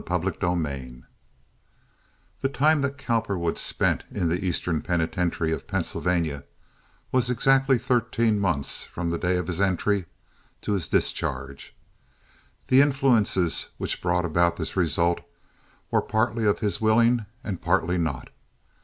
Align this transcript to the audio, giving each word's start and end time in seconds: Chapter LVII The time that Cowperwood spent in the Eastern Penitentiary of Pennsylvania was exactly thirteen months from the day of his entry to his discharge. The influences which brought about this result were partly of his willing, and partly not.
Chapter 0.07 0.31
LVII 0.41 1.03
The 2.41 2.49
time 2.49 2.81
that 2.81 2.97
Cowperwood 2.97 3.59
spent 3.59 4.03
in 4.09 4.29
the 4.29 4.43
Eastern 4.43 4.81
Penitentiary 4.81 5.51
of 5.51 5.67
Pennsylvania 5.67 6.43
was 7.11 7.29
exactly 7.29 7.77
thirteen 7.77 8.39
months 8.39 8.83
from 8.83 9.11
the 9.11 9.19
day 9.19 9.37
of 9.37 9.45
his 9.45 9.61
entry 9.61 10.07
to 10.63 10.71
his 10.71 10.87
discharge. 10.87 11.75
The 12.67 12.81
influences 12.81 13.67
which 13.77 14.01
brought 14.01 14.25
about 14.25 14.55
this 14.55 14.75
result 14.75 15.21
were 15.91 16.01
partly 16.01 16.45
of 16.45 16.61
his 16.61 16.81
willing, 16.81 17.27
and 17.43 17.61
partly 17.61 17.99
not. 17.99 18.31